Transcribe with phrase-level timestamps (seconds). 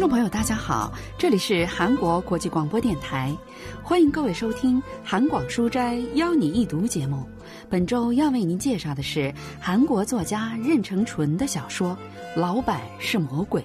[0.00, 3.36] 听众朋友，大家好，这里是韩国国际广播电台，
[3.82, 7.22] 欢迎各位收听《韩广书斋邀你一读》节目。
[7.68, 9.30] 本周要为您介绍的是
[9.60, 11.94] 韩国作家任成纯的小说
[12.40, 13.60] 《老板是魔鬼》。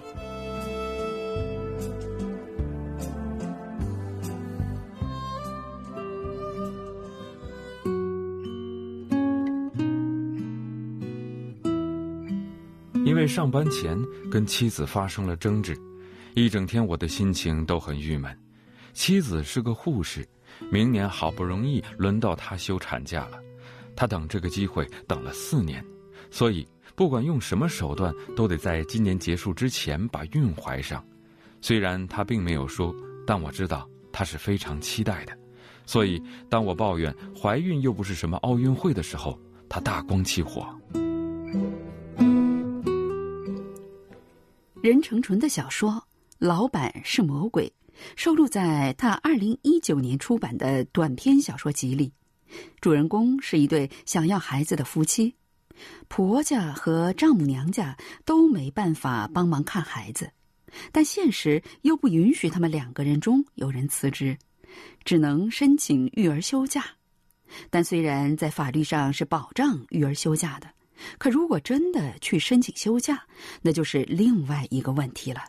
[13.05, 13.97] 因为上班前
[14.29, 15.73] 跟妻子发生了争执，
[16.35, 18.37] 一整天我的心情都很郁闷。
[18.91, 20.27] 妻子是个护士，
[20.69, 23.39] 明年好不容易轮到她休产假了，
[23.95, 25.83] 她等这个机会等了四年，
[26.29, 31.01] 所以不管用什么手段，都得在今年结束之前把孕怀上。
[31.61, 32.93] 虽然她并没有说，
[33.25, 35.37] 但我知道她是非常期待的。
[35.85, 39.39] 所以当我抱怨怀孕又不是什么奥运会的时候，
[39.69, 40.67] 她大光起火。
[44.81, 45.91] 任成纯的小说
[46.37, 47.65] 《老板是魔鬼》
[48.17, 52.11] 收录在他二零一九年出版的短篇小说集里。
[52.81, 55.33] 主人公是一对想要孩子的夫妻，
[56.09, 60.29] 婆家和丈母娘家都没办法帮忙看孩子，
[60.91, 64.37] 但现实又不允许他们两个人中有人辞职，
[65.05, 66.85] 只能申请育儿休假。
[67.69, 70.69] 但虽然在法律上是保障育儿休假的。
[71.17, 73.21] 可如果真的去申请休假，
[73.61, 75.41] 那就是另外一个问题了。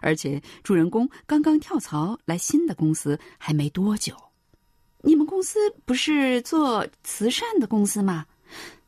[0.00, 4.14] 而且主人公刚刚跳槽来新的公司还没多久。
[5.02, 8.26] 你们公司不是做慈善的公司吗？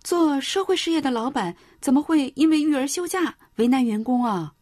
[0.03, 4.53] 做社会事业的老板怎么会因为育儿休假为难员工啊？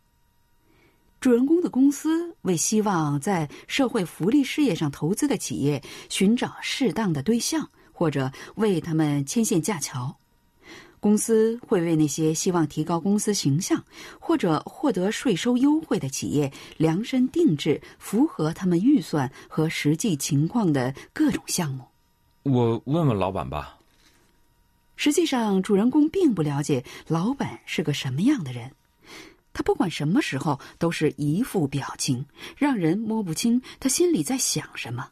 [1.18, 10.19] 主人公的公司为希望在社会福利事业上投资的企业寻找适当的对象，或者为他们牵线架桥。
[11.00, 13.82] 公司会为那些希望提高公司形象
[14.18, 21.84] 或者获得税收优惠的企业量身定制符合他们预算和实际情况的各种项目。
[22.42, 23.78] 我问问老板吧。
[24.96, 28.72] 实际上，主人公并不了解老板是个什么样的人。
[29.54, 35.08] 他不管什么时候都是一副表情，让人摸不清他心里在想什么，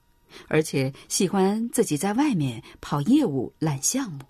[0.46, 4.20] 而且喜欢自己在外面跑业务揽项目。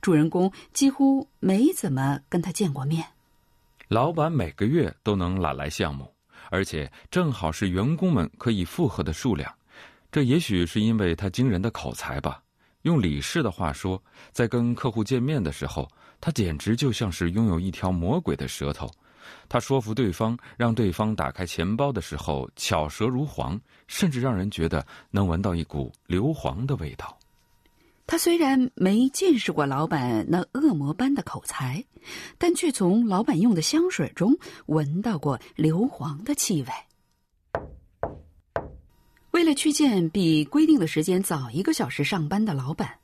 [0.00, 3.04] 主人公几乎没怎么跟他见过面。
[3.88, 6.12] 老板每个月都能揽来项目，
[6.50, 9.52] 而且正好是员工们可以负荷的数量。
[10.10, 12.42] 这也许是因为他惊人的口才吧。
[12.82, 15.88] 用李氏的话说，在跟客户见面的时候，
[16.20, 18.90] 他简直就像是拥有一条魔鬼的舌头。
[19.48, 27.18] 他说服对方，让对方打开钱包的时候，巧舌如簧，甚至让人觉得能闻到一股硫磺的味道。
[28.06, 31.84] 他虽然没见识过老板那恶魔般的口才，
[32.38, 34.36] 但却从老板用的香水中
[34.66, 36.68] 闻到过硫磺的气味。
[39.32, 42.96] 为了去见比规定的时间早一个小时上班的老板，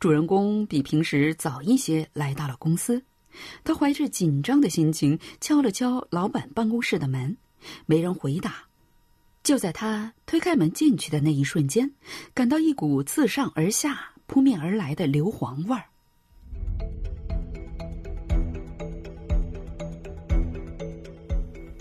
[0.00, 3.02] 主人公比平时早一些来到了公司。
[3.62, 7.36] 他怀着紧张的心情敲了敲老板办公室的门，
[7.84, 8.64] 没人回答。
[9.44, 11.92] 就在他推开门进去的那一瞬间，
[12.34, 14.14] 感到一股自上而下。
[14.28, 15.84] 扑面而来的硫磺味儿，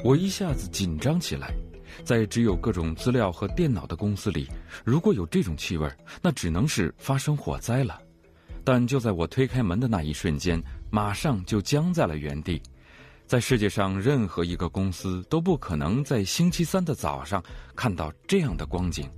[0.02, 1.54] 我一下子紧张起来。
[2.06, 4.48] 在只有各种资料和电脑的公司里，
[4.86, 5.92] 如果有这种气味，
[6.22, 8.00] 那只能是发生火灾了。
[8.64, 12.62] 但就在我推开门的那一瞬间，马上就僵在了原地。
[13.26, 17.44] 在世界上任何一个公司都不可能在星期三的早上
[17.76, 19.10] 看到这样的光景。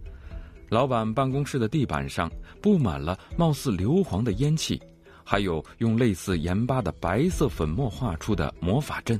[0.69, 2.31] 老板办公室的地板上
[2.61, 4.79] 布满了貌似硫磺的烟气，
[5.23, 9.19] 还有用类似盐巴的白色粉末画出的魔法阵。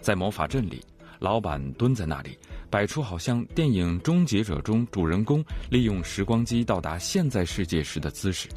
[0.00, 0.82] 在魔法阵里，
[1.18, 2.38] 老板蹲在那里，
[2.70, 8.48] 摆出好像电影《终结者》中主人公利用时光机到达现在世界时的姿势。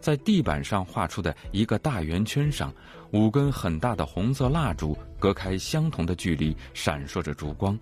[0.00, 2.72] 在地板上画出的一个大圆圈上，
[3.10, 7.76] 五根很大的红色蜡烛隔开相同的距离，闪烁着烛光。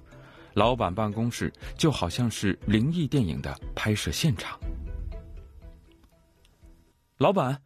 [0.54, 4.58] 老板办公室就好像是灵异电影的拍摄现场。
[7.18, 7.60] 老板，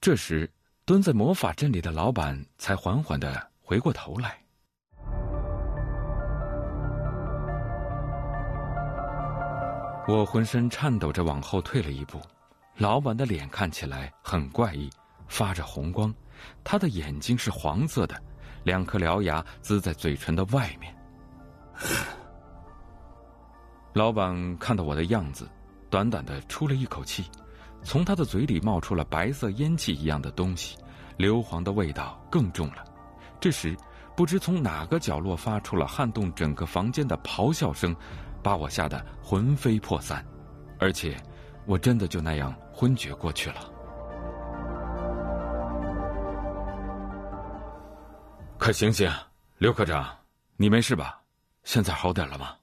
[0.00, 0.50] 这时
[0.84, 4.38] 蹲在魔法阵里的老板才缓缓的回过头来。
[10.06, 12.20] 我浑身颤抖着往后退了一步，
[12.76, 14.90] 老板的脸看起来很怪异，
[15.28, 16.14] 发着红光，
[16.62, 18.14] 他的眼睛是黄色的，
[18.64, 20.94] 两颗獠牙呲在嘴唇的外面。
[23.94, 25.48] 老板看到我的样子，
[25.88, 27.30] 短短的出了一口气，
[27.84, 30.76] 从他的嘴里冒出了白色烟气一样的东西，
[31.16, 32.84] 硫磺的味道更重了。
[33.40, 33.76] 这时，
[34.16, 37.94] 不知从哪个角落发出了撼动整个房间的咆哮声，
[38.42, 40.26] 把我吓得魂飞魄散，
[40.80, 41.16] 而且
[41.64, 43.60] 我真的就那样昏厥过去了。
[48.58, 49.08] 快醒醒，
[49.58, 50.04] 刘科长，
[50.56, 51.20] 你没事吧？
[51.62, 52.56] 现在好点了吗？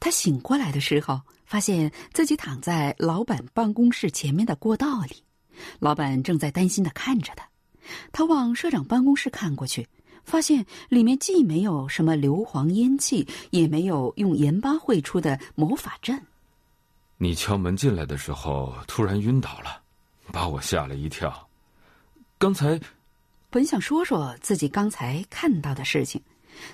[0.00, 5.22] 他醒过来的时候，发现自己躺在老板办公室前面的过道里，
[5.78, 7.46] 老板正在担心的看着他。
[8.10, 9.86] 他往社长办公室看过去，
[10.24, 16.18] 发现里面既没有什么硫磺烟气，也没有用盐巴绘出的魔法阵。
[17.18, 19.82] 你敲门进来的时候突然晕倒了，
[20.32, 21.48] 把我吓了一跳。
[22.38, 22.80] 刚才
[23.50, 26.22] 本想说说自己刚才看到的事情。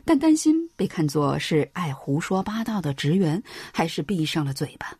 [0.04, 3.42] 但担心被看作是爱胡说八道的职员，
[3.72, 4.92] 还是闭上了嘴巴。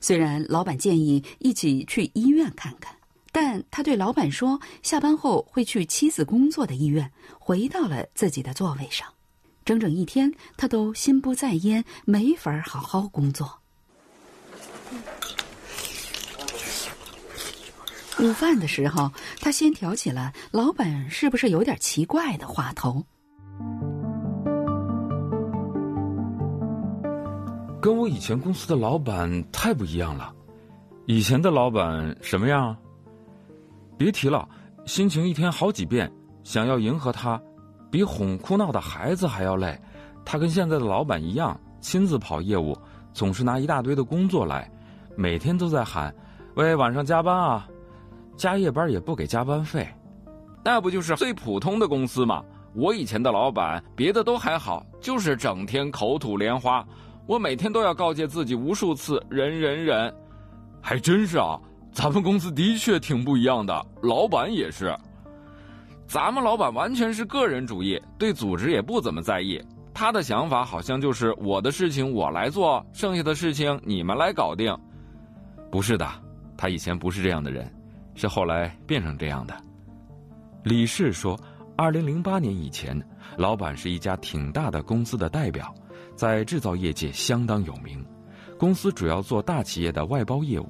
[0.00, 2.94] 虽然老板建议一起去医院看看，
[3.32, 9.06] 但他对老板说下班后会去妻子工作的医院，回到了自己的座位上。
[9.64, 13.58] 整整一天，他都心不在焉，没法好好工作。
[18.20, 19.10] 午饭的时候，
[19.40, 23.04] 他先挑起了老板是不是有点奇怪的话头。
[27.84, 30.32] 跟我以前公司的老板太不一样了，
[31.04, 32.74] 以前的老板什么样？
[33.98, 34.48] 别提了，
[34.86, 36.10] 心情一天好几变，
[36.44, 37.38] 想要迎合他，
[37.90, 39.78] 比哄哭闹的孩子还要累。
[40.24, 42.74] 他跟现在的老板一样，亲自跑业务，
[43.12, 44.66] 总是拿一大堆的工作来，
[45.14, 46.10] 每天都在喊
[46.56, 47.68] ：“喂，晚上加班啊！”
[48.34, 49.86] 加夜班也不给加班费，
[50.64, 52.42] 那不就是最普通的公司吗？
[52.74, 56.82] 我以前的老板别的都还好，就是整天口吐莲花。
[57.26, 60.14] 我每天都要告诫自己无数次，忍忍忍，
[60.80, 61.58] 还真是啊！
[61.92, 64.94] 咱们公司的确挺不一样的，老板也是。
[66.06, 69.62] 咱们老板完全是个人主义，对组织也不怎么在意。
[69.94, 74.76] 他的想法好像就是我的事情我来做，剩下的事情你们来搞定。
[75.70, 76.06] 不是的，
[76.56, 77.72] 他以前不是这样的人，
[78.14, 79.56] 是后来变成这样的。
[80.62, 81.38] 李氏说，
[81.76, 83.00] 二零零八年以前，
[83.36, 85.72] 老板是一家挺大的公司的代表。
[86.14, 88.04] 在制造业界相当有名，
[88.58, 90.68] 公司主要做大企业的外包业务。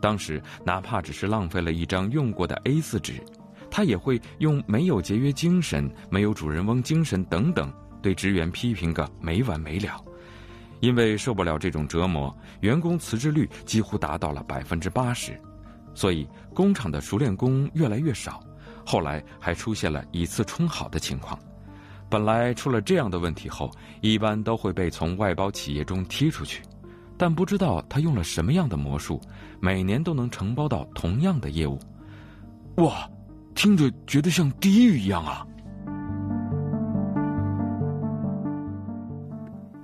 [0.00, 3.14] 当时哪怕只是浪费了一张用过的 A4 纸，
[3.70, 10.02] 他也会用没有节约精神、没有主人翁精神等等对职员批评个没完没了。
[10.80, 15.40] 因为受不了这种折磨，员工辞职率几乎达到了百分之八十，
[15.94, 18.42] 所以工厂的熟练工越来越少。
[18.84, 21.38] 后来还出现了以次充好的情况。
[22.12, 23.70] 本来出了这样的问题后，
[24.02, 26.62] 一般都会被从外包企业中踢出去，
[27.16, 29.18] 但不知道他用了什么样的魔术，
[29.60, 31.78] 每年都能承包到同样的业务。
[32.76, 33.08] 哇，
[33.54, 35.46] 听着觉得像地狱一样啊！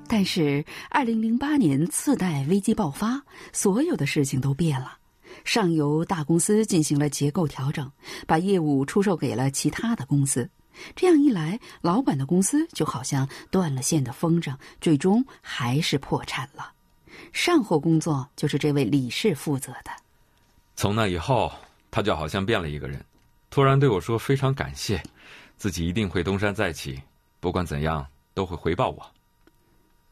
[0.06, 3.22] 但是，二零零八年次贷危机爆发，
[3.54, 4.98] 所有的事情都变了。
[5.44, 7.90] 上游大公司进行了结构调整，
[8.26, 10.46] 把业务出售给了其他的公司。
[10.94, 16.72] 这样一来，老板的公司就好像断了线的风筝，最终还是破产了。
[17.32, 19.90] 善后工作就是这位李氏负责的。
[20.76, 21.52] 从那以后，
[21.91, 23.05] 他就好像变了一个人，
[23.50, 25.03] 突然对我说：“非常感谢，
[25.56, 27.03] 自己一定会东山再起，
[27.41, 29.05] 不管怎样都会回报我。”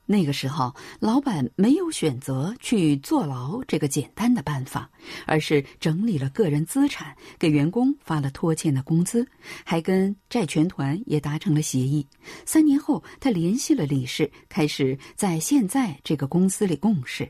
[0.07, 4.89] 那个时候，老板没有选择去坐牢这个简单的办法，
[5.27, 9.27] 而是整理了个人资产，给员工发了拖欠的工资，
[9.65, 12.07] 还跟债权团也达成了协议。
[12.45, 17.29] 三年后，他联系了李氏，开始在现在这个公司里共事。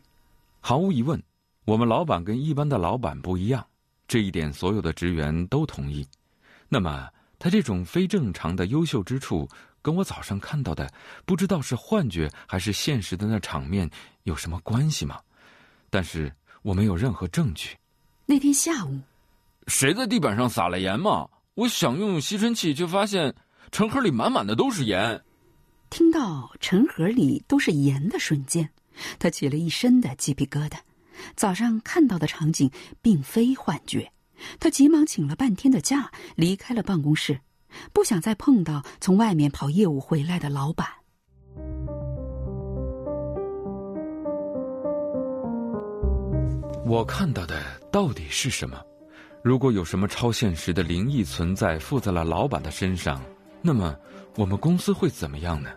[0.60, 1.22] 毫无疑问，
[1.64, 3.66] 我们老板跟一般的老板不一样，
[4.06, 6.06] 这一点所有的职员都同意。
[6.68, 9.48] 那么，他这种非正常的优秀之处？
[9.86, 10.92] 跟我早上看到的
[11.24, 13.88] 不知道是幻觉还是现实的那场面
[14.24, 15.20] 有什么关系吗？
[15.90, 17.76] 但是我没有任何证据。
[18.24, 18.98] 那天下午，
[19.68, 21.28] 谁在地板上撒了盐吗？
[21.54, 23.32] 我想用吸尘器，却发现
[23.70, 25.22] 尘盒里满满的都是盐。
[25.88, 28.68] 听到尘盒里都是盐的瞬间，
[29.20, 30.78] 他起了一身的鸡皮疙瘩。
[31.36, 32.68] 早上看到的场景
[33.00, 34.10] 并非幻觉，
[34.58, 37.38] 他急忙请了半天的假，离开了办公室。
[37.92, 40.86] 不想再碰到从外面跑业务回来的老板。
[46.84, 48.80] 我看到的到底是什么？
[49.42, 53.20] 如果有什么超现实的灵异存在附在了老板的身上，
[53.60, 53.96] 那么
[54.36, 55.70] 我们公司会怎么样呢？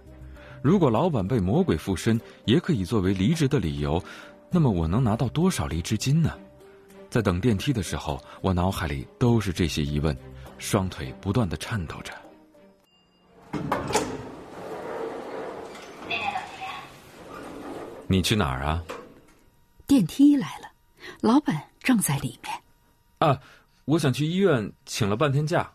[0.62, 4.04] 如果老板被魔鬼附身，也可以作为离职的理由，
[4.52, 6.34] 那么我能拿到多少离职金呢？
[7.10, 10.16] 在等电梯的时候，我脑海里都是这些疑问。
[10.60, 12.14] 双腿不断的颤抖着。
[18.06, 18.84] 你去哪儿啊？
[19.88, 20.70] 电梯来了
[21.22, 22.62] 老板正在里面。
[23.20, 23.40] 啊
[23.86, 25.72] 我想去医院请了半天假。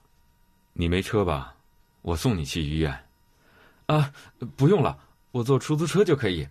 [0.73, 1.55] 你没车吧？
[2.03, 2.93] 我送你去医院。
[3.87, 4.13] 啊
[4.57, 4.99] 不用了
[5.31, 6.47] 我坐出租车就可以。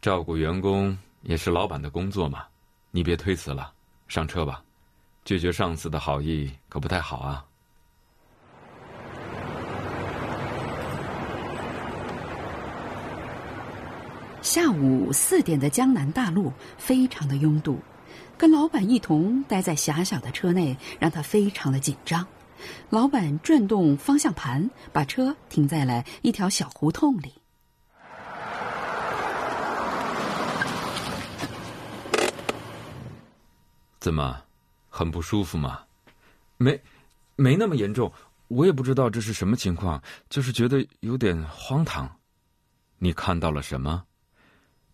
[0.00, 2.46] 照顾员工也是老板的工作嘛
[2.90, 3.72] 你别推辞了
[4.08, 4.62] 上车吧。
[5.24, 7.44] 拒绝上司的好意可不太好啊。
[14.42, 17.78] 下午四点的江南大路非常的拥堵，
[18.36, 22.26] 跟老板一同待在狭小的车内，让他非常的紧张。
[22.88, 27.34] 老板转动方向盘，把车停在了一条小胡同里。
[34.00, 34.42] 怎么，
[34.90, 35.80] 很不舒服吗？
[36.58, 36.78] 没，
[37.36, 38.12] 没那么严重。
[38.48, 42.10] 我也不知道这是什么情况，就是觉得有点荒唐。
[42.98, 44.04] 你看到了什么？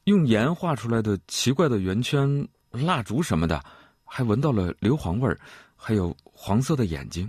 [0.05, 3.61] 用盐画出来的奇怪的圆圈、蜡烛什么的，
[4.05, 5.41] 还闻到了硫磺味儿，
[5.75, 7.29] 还有黄色的眼睛。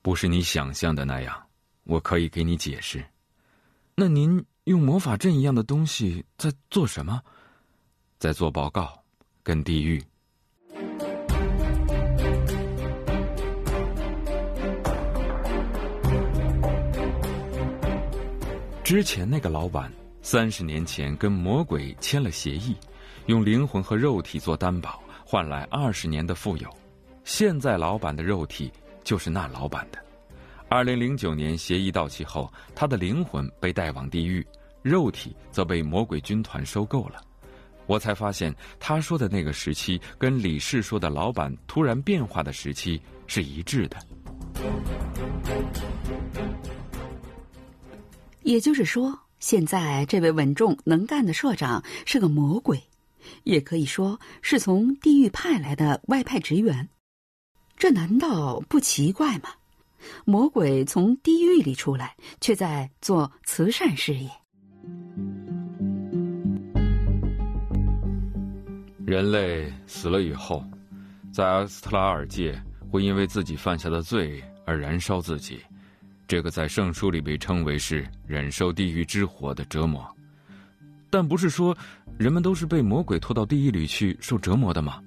[0.00, 1.46] 不是你想象的那样，
[1.82, 3.04] 我可以给你解释。
[3.94, 7.20] 那您用魔法阵一样的东西在做什么？
[8.18, 9.02] 在做报告，
[9.42, 10.02] 跟地狱。
[18.88, 19.92] 之前那个老板
[20.22, 22.74] 三十年前跟魔鬼签了协议，
[23.26, 26.74] 用灵魂和肉体做担保，换来二十年的富有。
[27.22, 28.72] 现在老板的肉体
[29.04, 30.02] 就是那老板的。
[30.70, 34.42] 二零零九年协议到期后，他的灵魂被带往地狱，
[34.80, 37.20] 肉体则被魔鬼军团收购了。
[37.84, 43.98] 我才发现，他说的那个时期跟李氏说的老板突然变化的时期是一致的。
[48.48, 52.82] 也就是说，现在这位稳重能干的社长是个魔鬼，
[53.44, 56.88] 也可以说是从地狱派来的外派职员。
[57.76, 59.50] 这难道不奇怪吗？
[60.24, 64.30] 魔鬼从地狱里出来，却在做慈善事业。
[69.04, 70.64] 人类死了以后，
[71.30, 72.58] 在阿斯特拉尔界
[72.90, 75.60] 会因为自己犯下的罪而燃烧自己。
[76.28, 80.06] 这个在圣书里被称为是忍受地狱之火的折磨，
[81.08, 81.74] 但不是说
[82.18, 85.02] 人们都是被魔鬼拖到地狱里去受折磨的吗？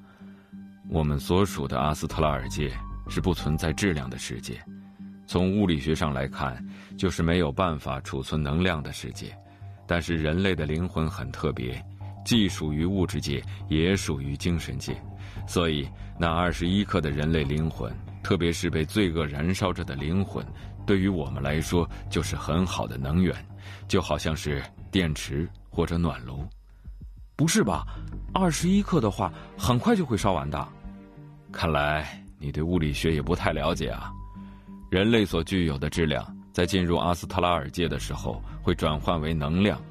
[0.89, 2.73] 我们所属的阿斯特拉尔界
[3.07, 4.59] 是不存在质量的世界，
[5.27, 6.59] 从物理学上来看，
[6.97, 9.31] 就是没有办法储存能量的世界。
[9.85, 11.79] 但是人类的灵魂很特别，
[12.25, 14.99] 既属于物质界，也属于精神界，
[15.45, 15.87] 所以
[16.17, 20.43] 那二十一克的人类灵魂，特别是被罪恶燃烧着的灵魂。
[20.85, 23.35] 对于我们来说，就是很好的能源，
[23.87, 24.61] 就好像是
[24.91, 26.45] 电池或者暖炉，
[27.35, 27.85] 不是吧？
[28.33, 30.67] 二十一克的话，很快就会烧完的。
[31.51, 34.11] 看来你对物理学也不太了解啊。
[34.89, 39.81] 人类所具有的质量，在进入阿斯特拉尔界的时候，会转换为能量。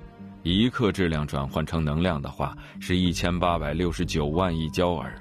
[0.42, 5.14] 一克质量转换成能量的话，是一千八百六十九万亿焦耳，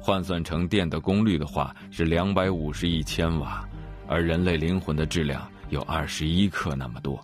[0.00, 3.67] 换算成电的功率的话，是两百五十亿千瓦。
[4.08, 7.22] 而人类灵魂的质量有二十一克那么多。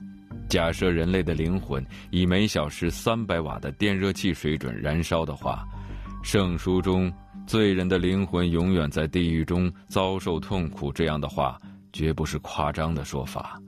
[0.49, 5.65] 假设人类的灵魂以每小时三百瓦的电热器水准燃烧的话，
[6.23, 7.13] 圣书中
[7.47, 11.59] 罪人的灵魂永远在地狱中遭受痛苦，这样的话
[11.93, 13.59] 绝不是夸张的说法。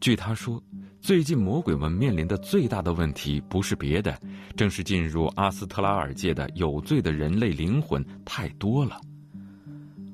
[0.00, 0.62] 据他说，
[1.00, 4.18] 最近魔鬼们面临的最大的问题不是别的，
[4.56, 9.00] 正是进入阿斯特拉尔界的有罪的人类灵魂太多了。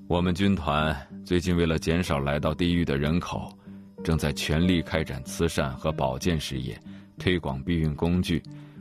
[0.07, 0.95] 我们军团
[1.27, 3.53] 最近为了减少来到地狱的人口，
[4.05, 6.81] 正在全力开展慈善和保健事业，
[7.19, 8.41] 推广避孕工具，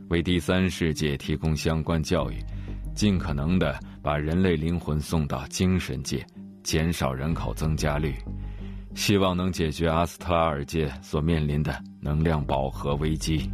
[0.09, 2.35] 为第三世界提供相关教育，
[2.93, 6.23] 尽可能的把人类灵魂送到精神界，
[6.61, 8.13] 减少人口增加率，
[8.93, 13.49] 希望能解决阿斯特拉尔界所面临的能量饱和危机。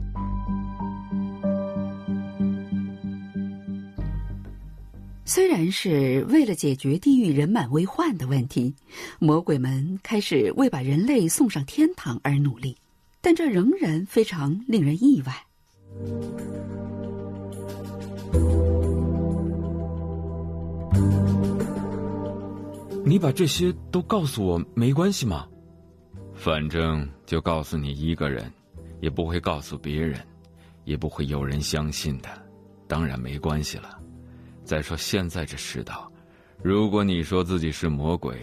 [5.34, 8.76] 虽然是为了解决地狱人满为患的问题，
[9.18, 12.76] 魔鬼们开始为把人类送上天堂而努力，
[13.22, 15.34] 但这仍然非常令人意外。
[23.06, 25.48] 你把这些都告诉我没关系吗？
[26.34, 28.52] 反正就告诉你一个人，
[29.00, 30.20] 也不会告诉别人，
[30.84, 32.28] 也不会有人相信的，
[32.86, 33.98] 当然没关系了。
[34.64, 36.12] 再说现在这世道，
[36.64, 38.40] 如果你说自己是魔鬼，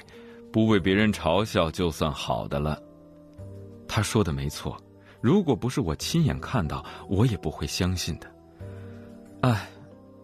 [0.53, 2.81] 不被别人嘲笑就算好的了。
[3.87, 4.77] 他说的没错，
[5.21, 8.31] 如果不是我亲眼看到，我也不会相信的。
[9.43, 9.69] 哎，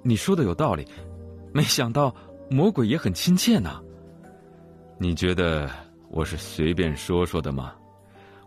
[0.02, 0.86] 你说的有道理，
[1.52, 2.14] 没想到
[2.50, 3.80] 魔鬼也很亲切呢。
[4.98, 5.70] 你觉得
[6.08, 7.74] 我是随便说说的吗？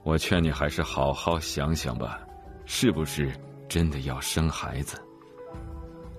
[0.03, 2.19] 我劝你还是好好想想吧，
[2.65, 3.31] 是不是
[3.67, 4.97] 真的要生孩子？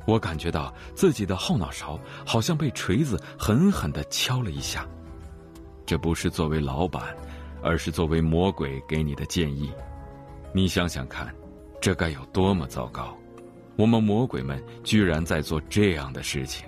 [0.09, 4.89] 我感觉到自己的后脑勺好像被锤子狠狠的敲了一下。
[5.85, 7.15] 这不是作为老板，
[7.63, 9.71] 而是作为魔鬼给你的建议。
[10.51, 11.31] 你想想看，
[11.79, 13.15] 这该有多么糟糕！
[13.77, 16.67] 我们魔鬼们居然在做这样的事情，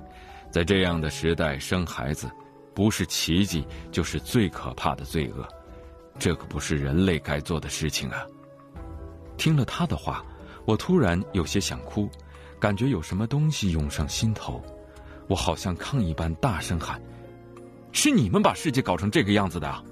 [0.50, 2.30] 在这样的时代生孩子，
[2.74, 5.48] 不是奇迹就是最可怕的罪恶。
[6.18, 8.22] 这可不是人类该做的事情啊！
[9.38, 10.22] 听了他的话，
[10.66, 12.06] 我突然有些想哭。
[12.60, 14.62] 感觉有什么东西涌上心头，
[15.28, 17.00] 我好像抗议般大声喊
[17.90, 19.84] ：“是你们把世界搞成这个样子的！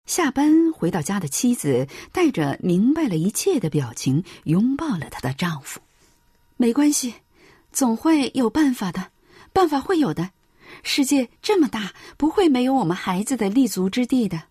[0.06, 5.80] 下班回到家的妻子带着明白了一切的表情拥抱了她的丈夫。
[6.56, 7.14] 没关系，
[7.72, 9.10] 总会有办法的，
[9.52, 10.30] 办法会有的。
[10.82, 14.44] 世界这么大，不会没有我们孩子的立足之地的。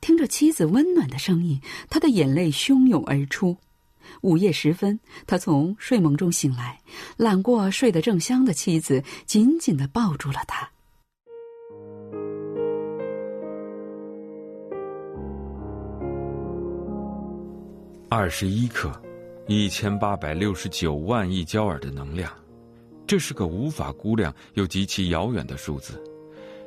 [0.00, 3.58] 听着妻子温暖的声音，他的眼泪汹涌而出。
[4.22, 6.80] 午夜时分，他从睡梦中醒来，
[7.16, 10.70] 揽过睡得正香的妻子，紧紧的抱住了她。
[18.12, 18.90] 二十一克，
[19.46, 22.28] 一千八百六十九万亿焦耳的能量，
[23.06, 26.02] 这是个无法估量又极其遥远的数字。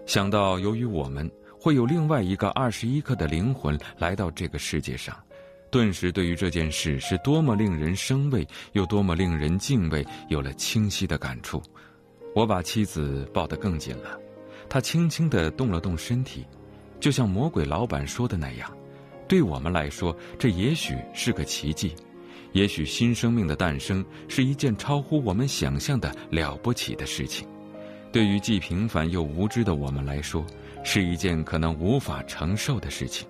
[0.06, 1.30] 想到由于我们
[1.60, 5.22] 会有另外一个二十一克的灵魂来到这个世界上，
[5.70, 11.62] 顿时对于这件事是多么令人生畏，又多么令人敬畏，有了清晰的感触。
[12.34, 14.18] 我把妻子抱得更紧了，
[14.70, 16.46] 她轻轻地动了动身体，
[17.02, 18.72] 就像魔鬼老板说的那样。
[19.28, 21.96] 对我们来说，这也许是个奇迹，
[22.52, 27.48] 也许新生命的诞生是一件超乎我们想象的了不起的事情。
[28.12, 30.46] 对于既平凡又无知的我们来说，
[30.84, 33.28] 是一件可能无法承受的事情。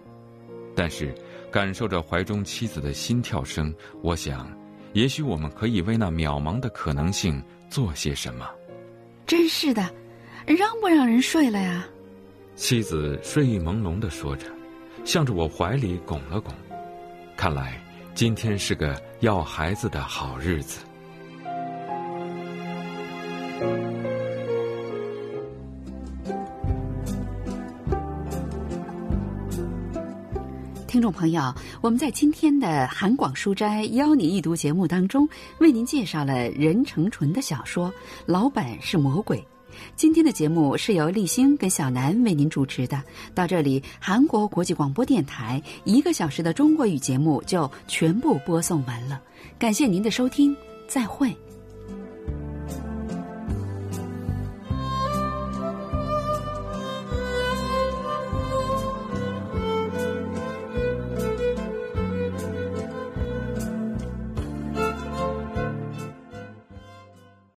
[0.76, 1.14] 但是，
[1.52, 4.52] 感受着怀中妻子的心跳声，我想，
[4.94, 8.50] 也许我们可以为那渺茫的可能性做些什么。
[9.26, 9.90] 真是的，
[10.46, 11.88] 让不让人睡了呀？
[12.56, 14.48] 妻子睡意朦胧的说着。
[15.06, 16.54] 向着我怀里拱了拱，
[17.36, 17.80] 看来
[18.16, 20.80] 今天是个要孩子的好日子。
[30.88, 35.28] 听众朋友，我们在今天的韩广书斋邀你一读节目当中，
[35.60, 37.90] 为您介绍了任成纯的小说
[38.26, 39.38] 《老板是魔鬼》。
[39.96, 43.02] 今天的节目是由立新跟小南为您主持的。
[43.34, 49.22] 到这里，韩国国际广播电台一个小时的中国语节目就全部播送完了。
[49.60, 50.56] 感谢您的收听，
[50.88, 51.36] 再会。